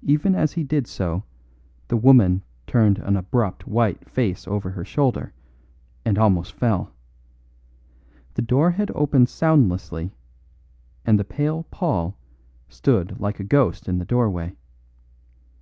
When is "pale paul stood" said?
11.24-13.20